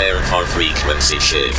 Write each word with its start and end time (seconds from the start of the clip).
Prepare 0.00 0.22
for 0.22 0.46
frequency 0.46 1.18
shift. 1.18 1.58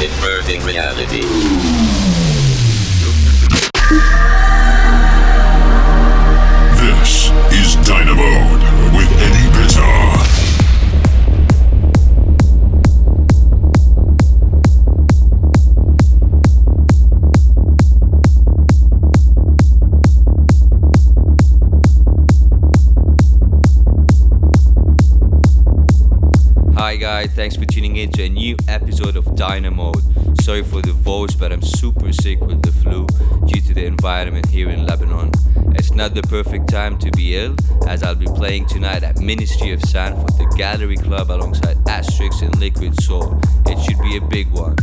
Inverting 0.00 0.62
reality. 0.62 1.22
This 6.76 7.30
is 7.50 7.74
Dinamode 7.84 8.62
with 8.94 9.10
Eddie 9.20 9.50
Bitar. 9.50 10.17
Guys, 27.08 27.30
thanks 27.30 27.56
for 27.56 27.64
tuning 27.64 27.96
in 27.96 28.12
to 28.12 28.24
a 28.24 28.28
new 28.28 28.54
episode 28.68 29.16
of 29.16 29.24
Dinamode. 29.24 30.42
Sorry 30.42 30.62
for 30.62 30.82
the 30.82 30.92
voice, 30.92 31.34
but 31.34 31.50
I'm 31.52 31.62
super 31.62 32.12
sick 32.12 32.38
with 32.42 32.60
the 32.60 32.70
flu 32.70 33.06
due 33.46 33.62
to 33.62 33.72
the 33.72 33.86
environment 33.86 34.46
here 34.50 34.68
in 34.68 34.84
Lebanon. 34.84 35.32
It's 35.74 35.90
not 35.92 36.14
the 36.14 36.20
perfect 36.20 36.68
time 36.68 36.98
to 36.98 37.10
be 37.12 37.34
ill, 37.34 37.56
as 37.86 38.02
I'll 38.02 38.14
be 38.14 38.26
playing 38.26 38.66
tonight 38.66 39.04
at 39.04 39.20
Ministry 39.20 39.72
of 39.72 39.82
Sound 39.84 40.20
for 40.20 40.36
the 40.36 40.54
Gallery 40.58 40.96
Club 40.98 41.30
alongside 41.30 41.78
Astrix 41.86 42.42
and 42.42 42.54
Liquid 42.60 42.94
Soul. 43.02 43.40
It 43.64 43.82
should 43.82 43.98
be 44.02 44.18
a 44.18 44.20
big 44.20 44.48
one. 44.50 44.76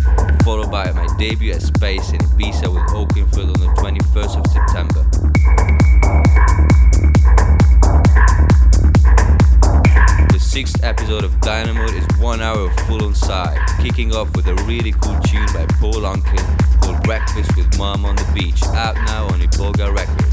Followed 0.43 0.71
by 0.71 0.91
my 0.93 1.05
debut 1.19 1.53
at 1.53 1.61
Space 1.61 2.11
in 2.11 2.21
Ibiza 2.21 2.73
with 2.73 2.89
Oakenfold 2.91 3.53
on 3.53 3.59
the 3.59 3.71
21st 3.79 4.39
of 4.39 4.51
September. 4.51 5.74
Sixth 10.55 10.85
episode 10.85 11.25
of 11.25 11.33
Dinamode 11.41 11.97
is 11.97 12.17
one 12.17 12.39
hour 12.39 12.67
of 12.67 12.73
full 12.87 13.03
on 13.03 13.13
Psy, 13.13 13.57
kicking 13.81 14.15
off 14.15 14.33
with 14.37 14.47
a 14.47 14.55
really 14.63 14.93
cool 14.93 15.19
tune 15.19 15.45
by 15.47 15.65
Paul 15.81 16.03
Unkin 16.03 16.81
called 16.81 17.03
Breakfast 17.03 17.57
with 17.57 17.77
Mom 17.77 18.05
on 18.05 18.15
the 18.15 18.31
Beach, 18.33 18.63
out 18.67 18.95
now 18.95 19.25
on 19.25 19.41
Iboga 19.41 19.93
Records. 19.93 20.23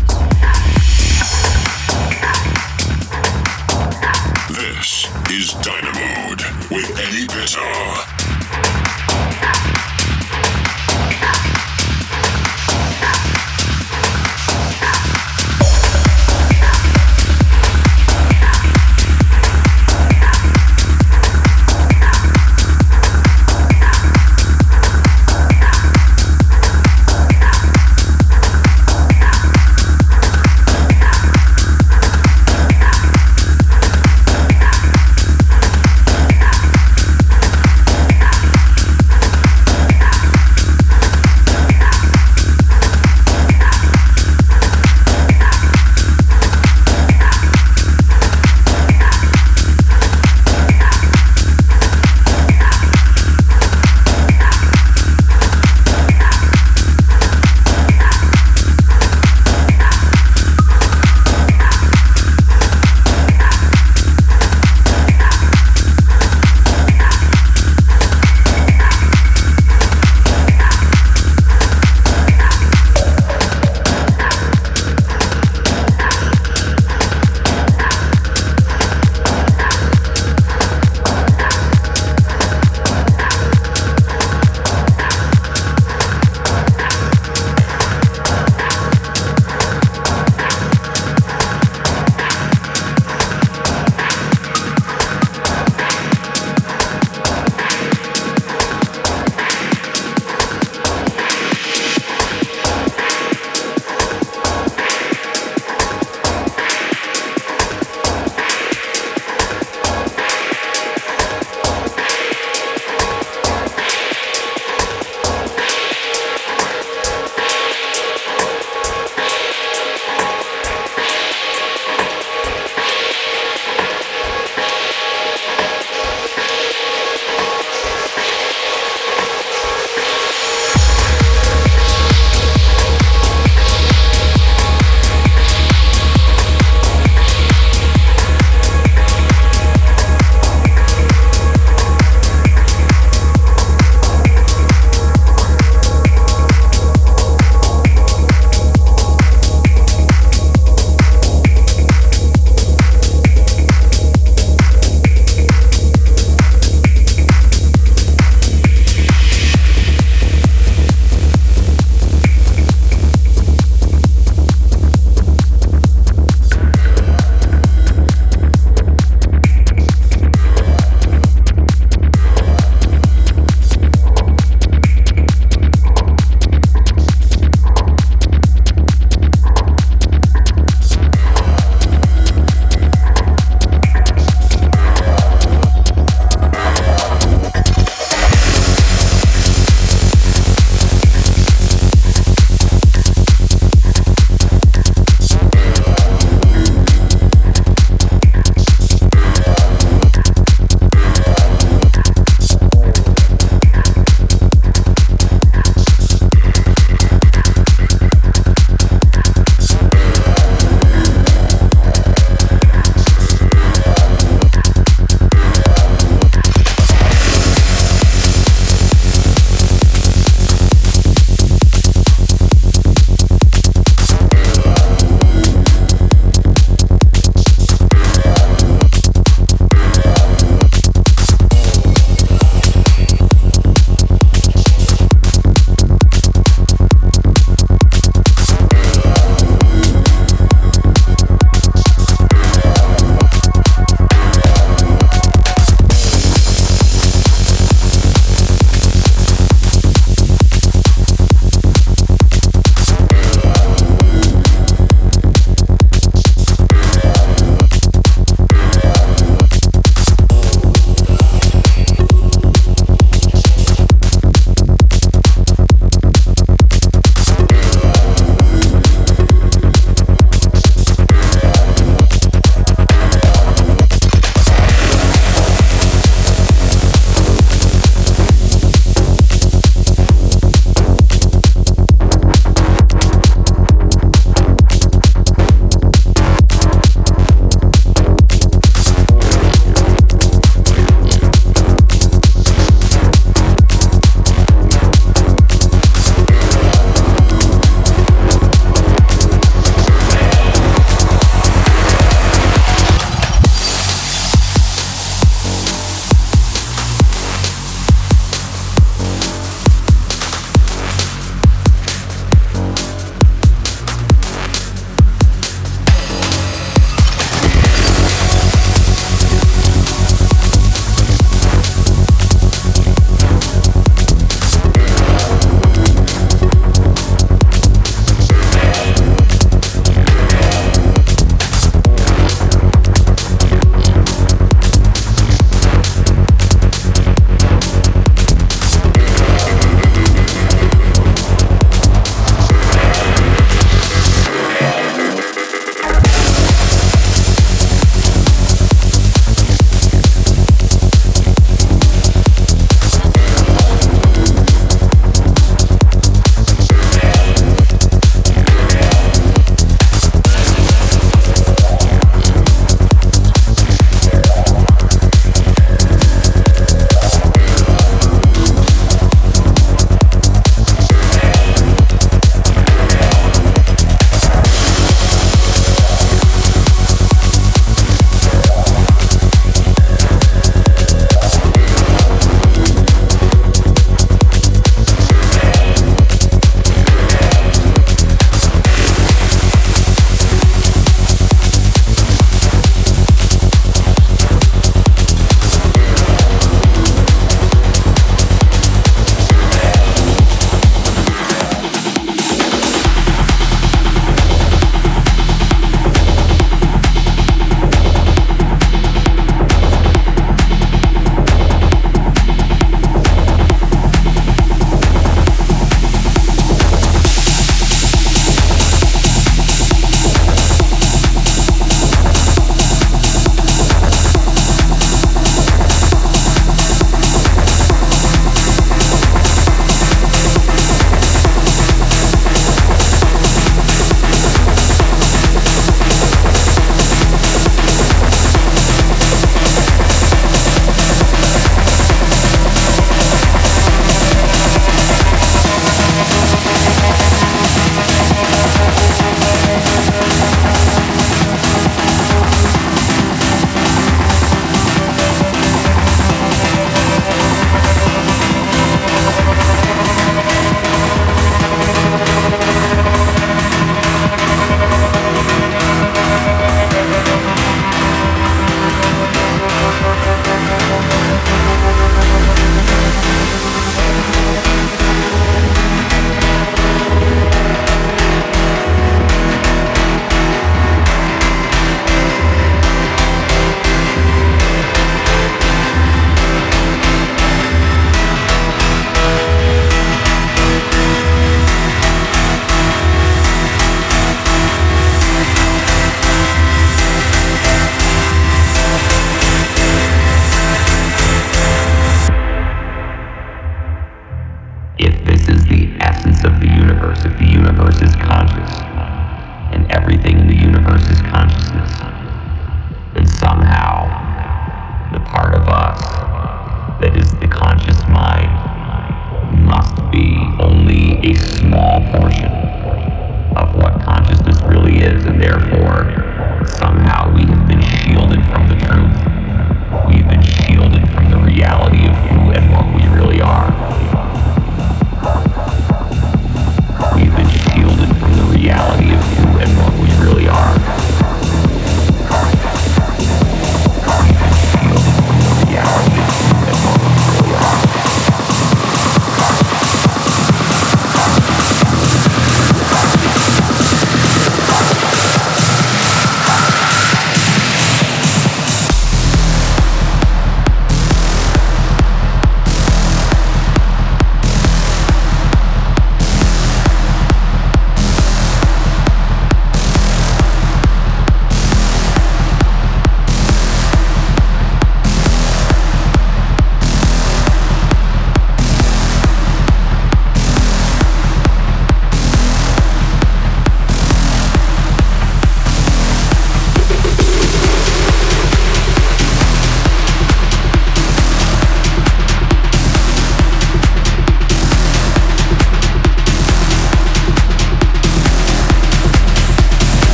This 4.57 5.07
is 5.29 5.55
Dinamode 5.55 6.71
with 6.71 7.01
Eddie 7.01 7.27
Bitar. 7.27 8.42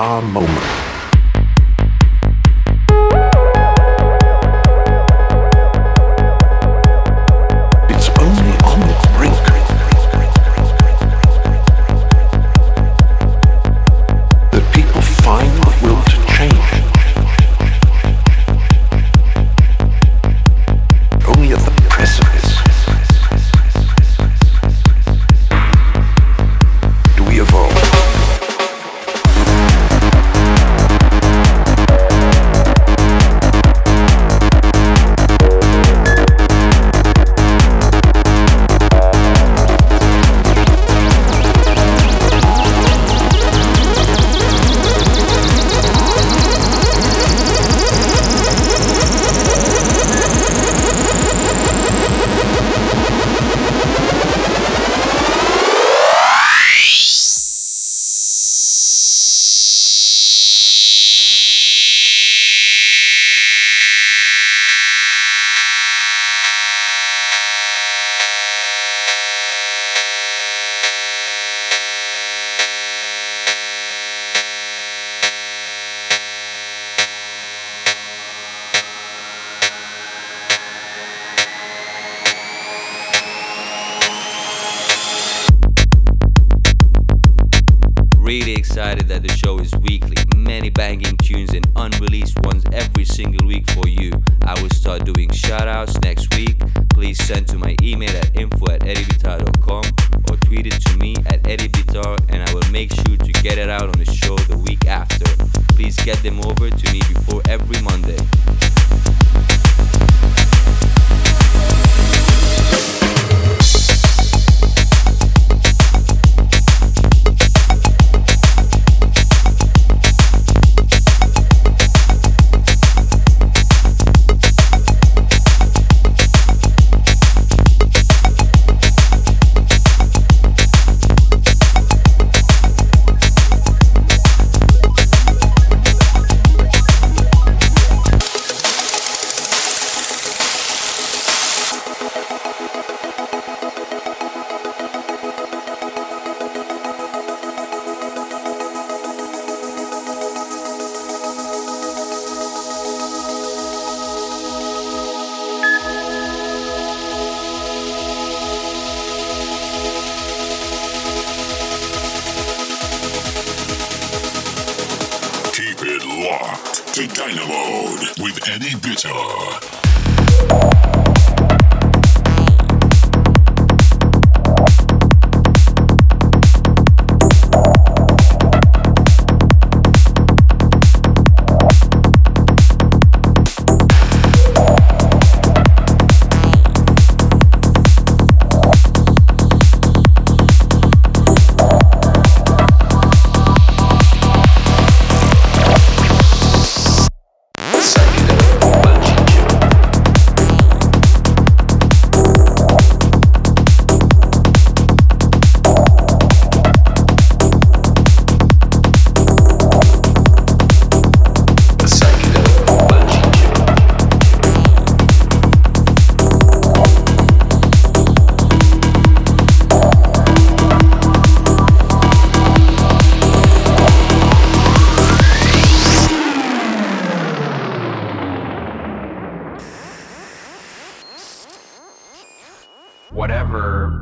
Our 0.00 0.22
moment. 0.22 0.69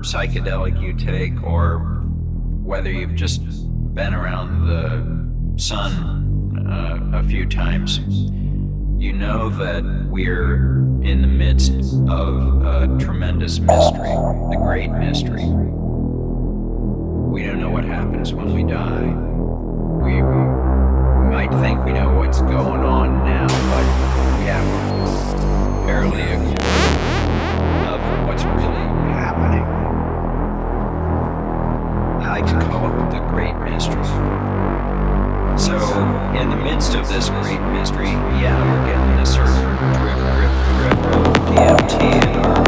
Psychedelic 0.09 0.81
you 0.81 0.95
take, 0.95 1.43
or 1.43 1.81
whether 2.65 2.91
you've 2.91 3.15
just 3.15 3.43
been 3.95 4.15
around 4.15 4.67
the 4.67 5.05
sun 5.63 6.67
uh, 6.67 7.19
a 7.19 7.23
few 7.25 7.45
times, 7.45 7.99
you 8.99 9.13
know 9.13 9.51
that 9.51 9.85
we're 10.09 10.79
in 11.03 11.21
the 11.21 11.29
midst 11.29 11.75
of 12.09 12.65
a 12.65 12.89
tremendous 12.99 13.59
mystery, 13.59 14.09
the 14.49 14.57
great 14.63 14.91
mystery. 14.91 15.45
We 15.45 17.43
don't 17.45 17.61
know 17.61 17.69
what 17.71 17.85
happens 17.85 18.33
when 18.33 18.55
we 18.55 18.65
die. 18.65 19.13
We 20.03 20.23
might 21.31 21.51
think 21.61 21.85
we 21.85 21.93
know 21.93 22.15
what's 22.15 22.41
going 22.41 22.83
on 22.83 23.27
now, 23.27 23.47
but 23.47 23.85
we 24.39 24.47
have 24.47 24.67
barely 25.87 26.23
a 26.23 26.39
clue 26.39 26.55
of 27.93 28.01
what's 28.27 28.45
really 28.45 28.98
like 32.41 32.47
to 32.47 32.71
call 32.71 32.87
it 32.87 33.11
the 33.11 33.19
great 33.31 33.57
mystery. 33.57 34.05
So, 35.59 35.75
in 36.39 36.51
the 36.51 36.57
midst 36.57 36.95
of 36.95 37.09
this 37.09 37.31
great 37.31 37.61
mystery, 37.73 38.11
yeah, 38.39 38.55
we're 38.63 38.87
getting 38.87 39.19
a 39.19 39.27
certain 39.27 39.75
drip, 39.99 40.19
drip, 40.31 40.53
drip 40.79 40.99
of 41.17 41.35
DMT 41.51 42.45
our 42.45 42.68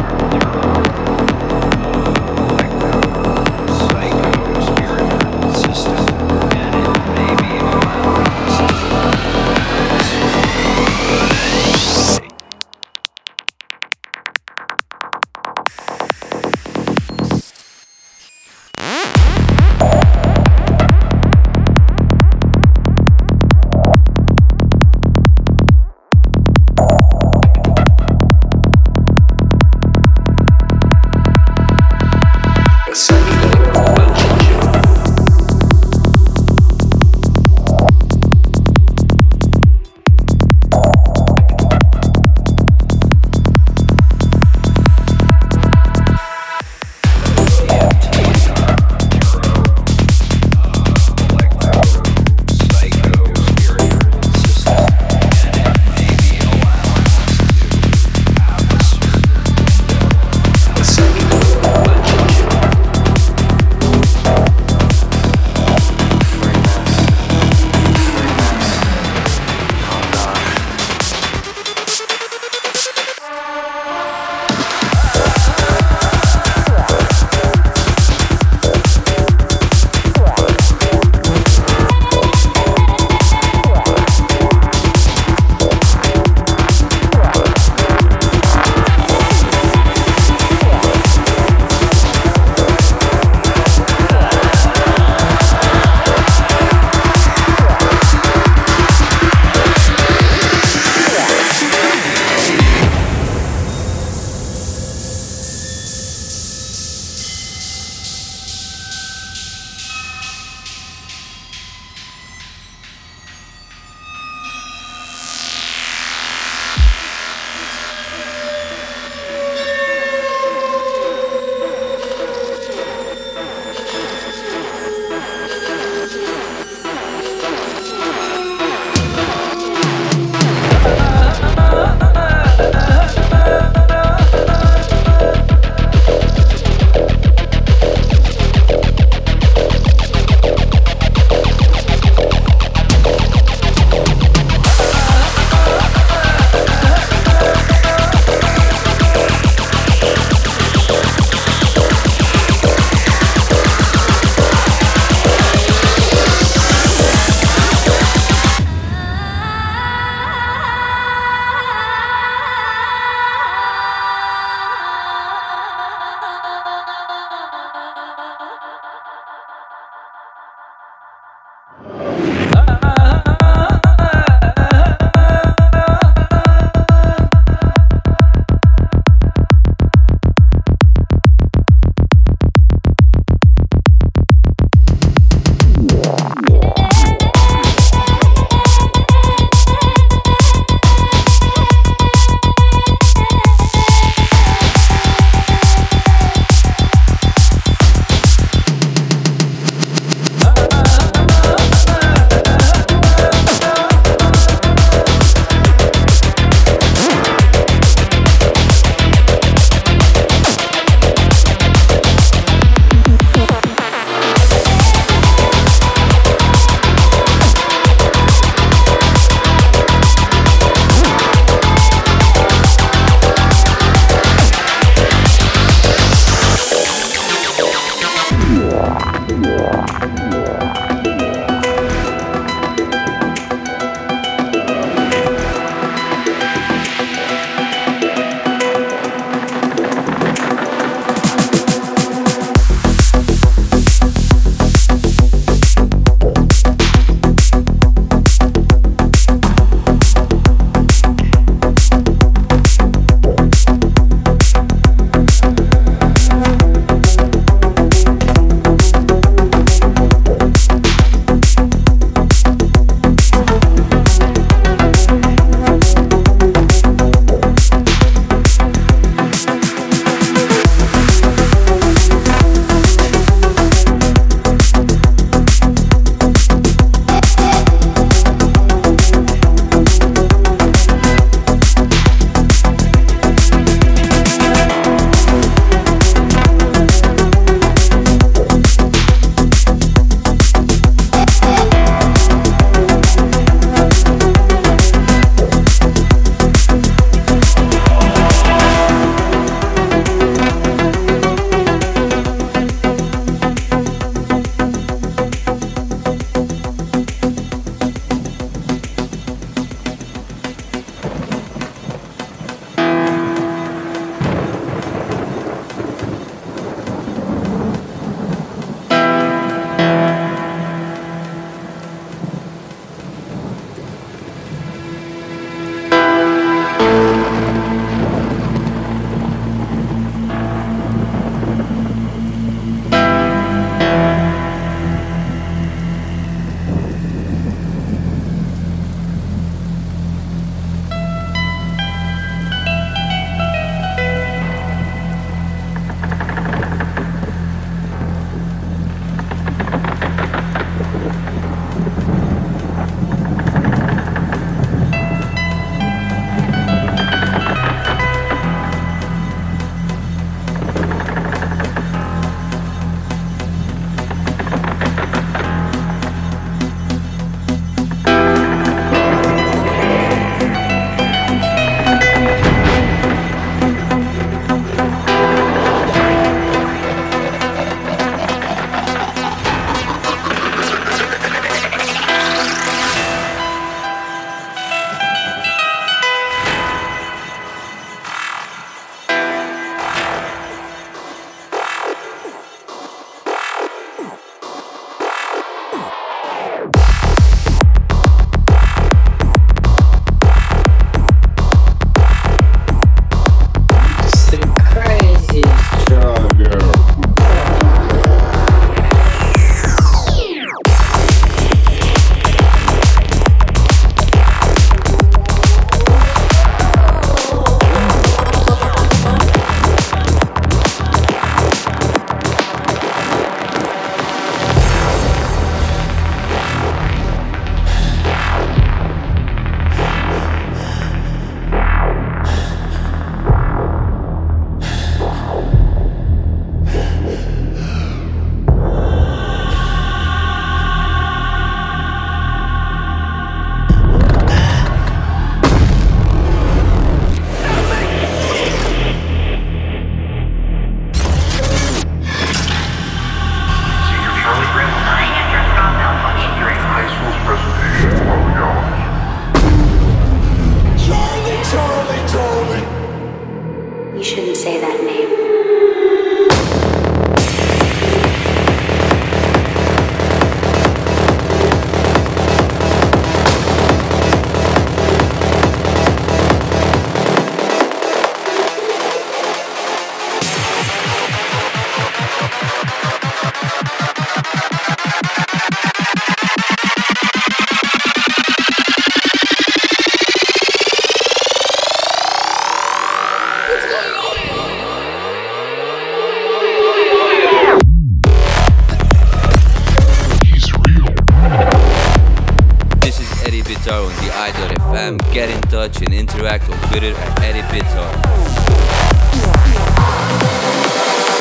EddieBit.fm. 504.11 505.13
Get 505.13 505.31
in 505.31 505.41
touch 505.43 505.83
and 505.83 505.93
interact 505.93 506.49
on 506.51 506.59
Twitter 506.69 506.95
at 506.95 507.19
EddieBitar. 507.21 507.91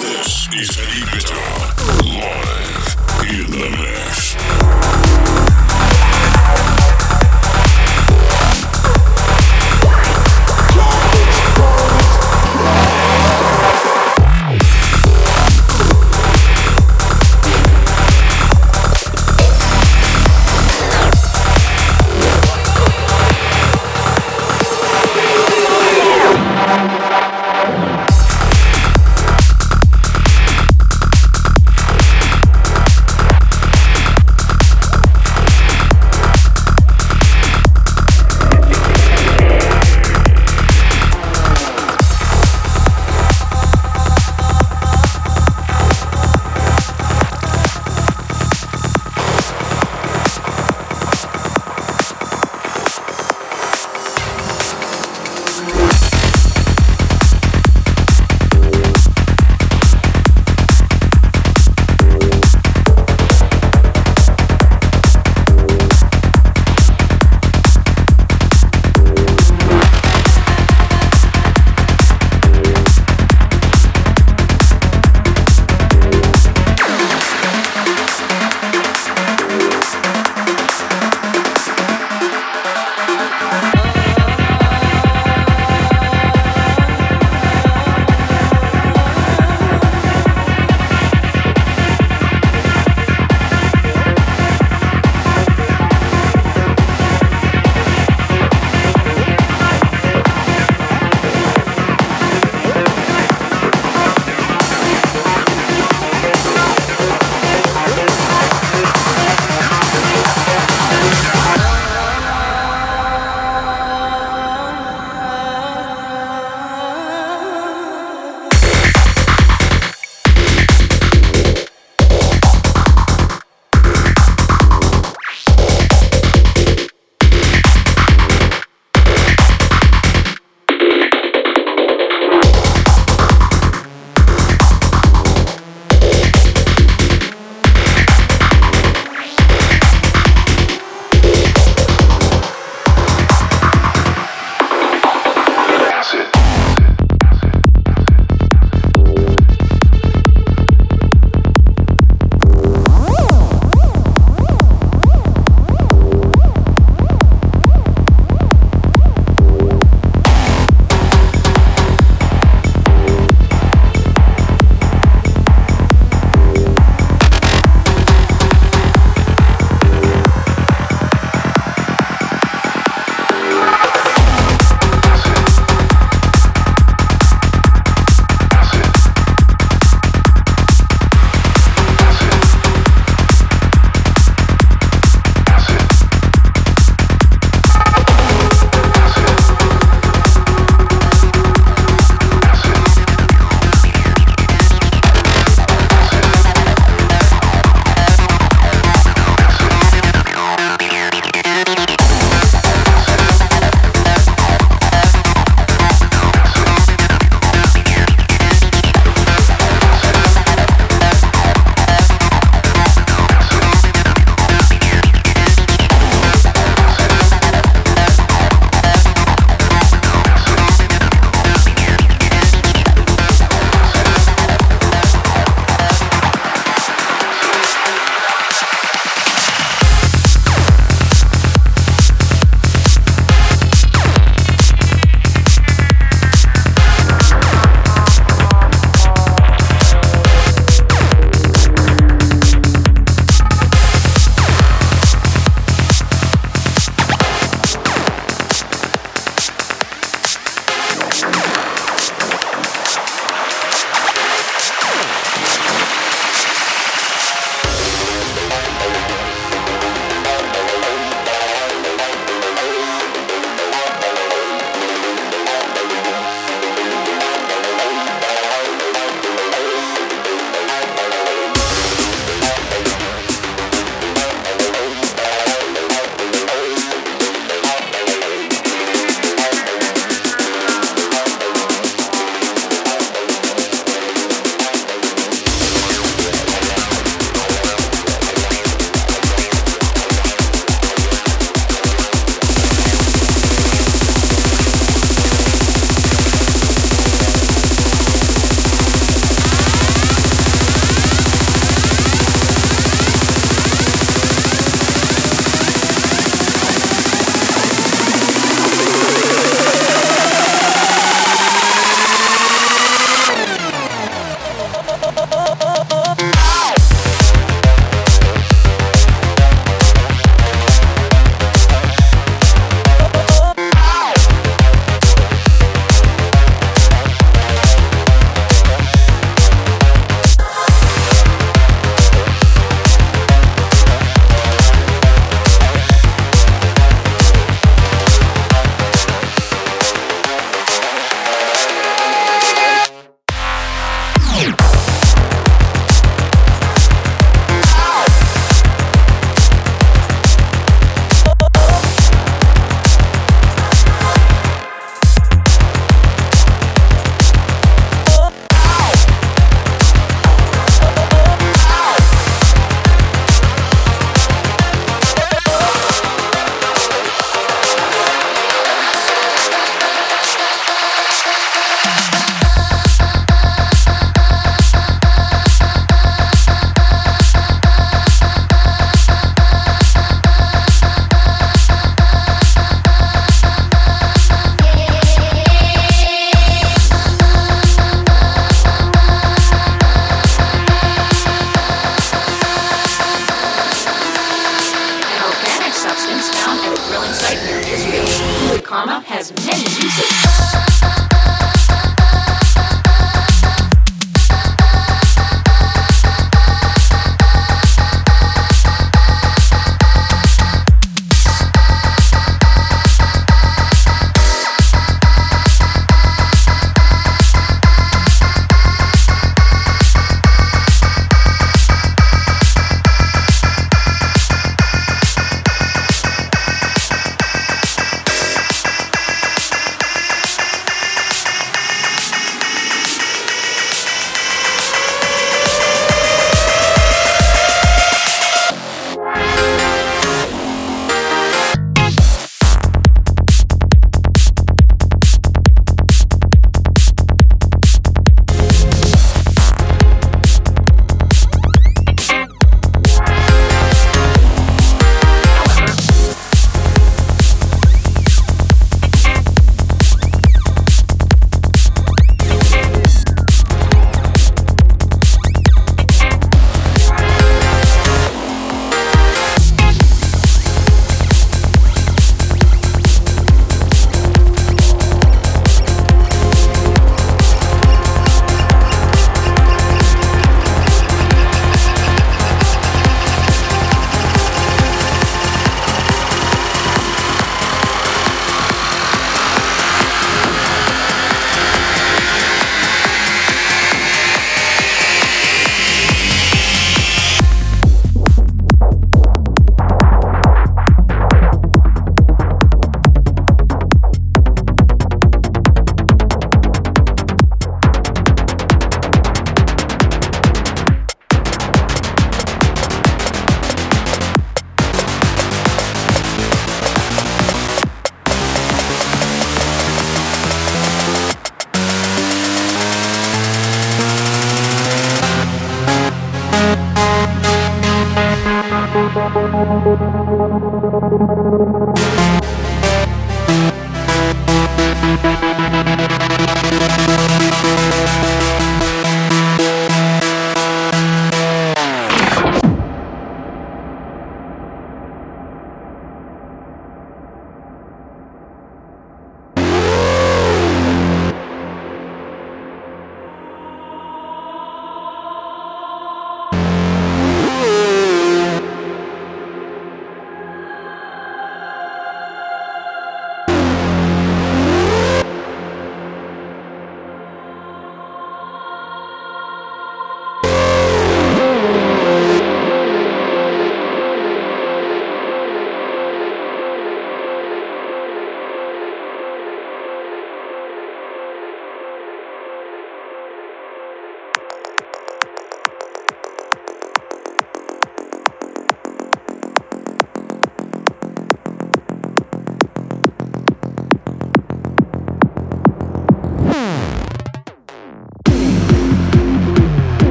This 0.00 0.48
is 0.54 0.78
Eddie 0.78 1.04
Bitar, 1.10 1.74
live 2.04 2.96
in 3.30 3.50
the 3.50 3.68
mix. 3.78 5.03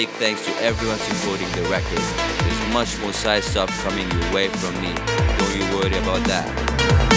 big 0.00 0.08
thanks 0.16 0.42
to 0.46 0.50
everyone 0.62 0.96
supporting 0.96 1.46
the 1.52 1.60
record. 1.68 1.98
There's 1.98 2.72
much 2.72 2.98
more 3.00 3.12
side 3.12 3.44
stuff 3.44 3.68
coming 3.82 4.10
your 4.10 4.32
way 4.32 4.48
from 4.48 4.74
me. 4.80 4.94
Don't 5.36 5.54
you 5.54 5.76
worry 5.76 5.98
about 5.98 6.26
that. 6.26 7.09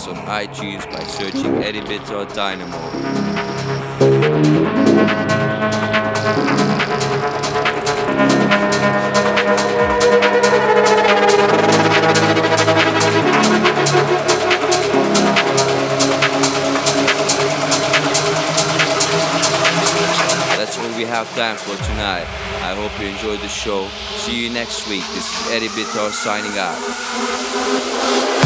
Podcast 0.00 0.08
on 0.08 0.26
iTunes 0.26 0.90
by 0.90 1.02
searching 1.04 1.62
Eddie 1.62 1.80
Bitar 1.80 2.26
Dinamode. 2.26 2.92
That's 20.56 20.78
all 20.78 20.96
we 20.96 21.04
have 21.04 21.28
time 21.34 21.56
for 21.56 21.76
tonight. 21.84 22.26
I 22.62 22.74
hope 22.74 23.00
you 23.00 23.08
enjoyed 23.08 23.40
the 23.40 23.48
show. 23.48 23.88
See 24.16 24.44
you 24.44 24.50
next 24.50 24.88
week. 24.88 25.04
This 25.14 25.26
is 25.26 25.52
Eddie 25.52 25.68
Bitar 25.68 26.10
signing 26.10 26.56
out. 26.58 28.39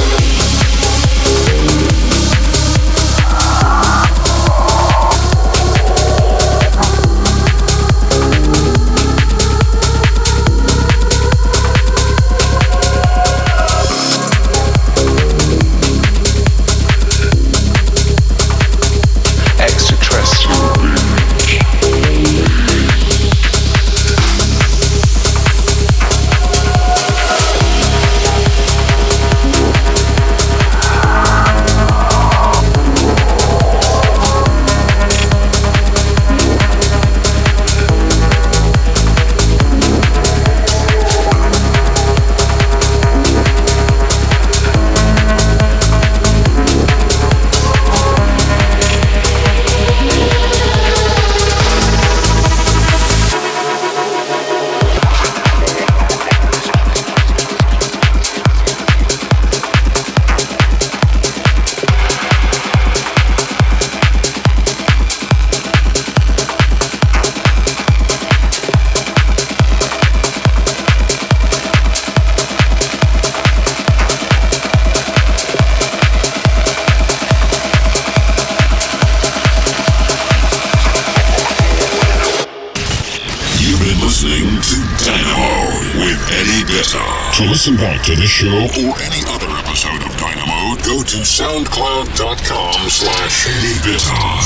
Show 88.45 88.51
or 88.51 89.01
any 89.01 89.25
other 89.27 89.49
episode 89.57 90.03
of 90.05 90.13
Dinamode, 90.21 90.85
go 90.85 91.03
to 91.03 91.17
soundcloud.com 91.25 92.91
slash 92.91 93.47
Eddie 93.49 93.97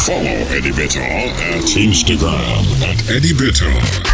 Follow 0.07 0.57
Eddie 0.57 0.71
Bitar 0.71 1.03
at 1.03 1.65
Instagram 1.65 2.81
at 2.81 3.11
Eddie 3.11 3.33
Bitar. 3.33 4.08